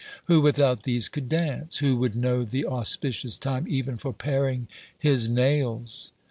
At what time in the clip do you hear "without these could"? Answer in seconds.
0.41-1.29